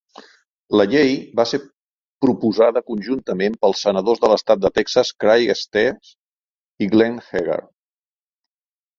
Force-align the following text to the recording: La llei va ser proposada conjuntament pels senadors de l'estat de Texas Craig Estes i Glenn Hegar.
La 0.79 0.85
llei 0.91 1.09
va 1.39 1.43
ser 1.49 1.57
proposada 2.25 2.81
conjuntament 2.87 3.57
pels 3.65 3.83
senadors 3.87 4.23
de 4.23 4.31
l'estat 4.31 4.63
de 4.63 4.71
Texas 4.79 5.11
Craig 5.25 5.51
Estes 5.55 6.09
i 6.87 6.89
Glenn 6.95 7.21
Hegar. 7.27 7.59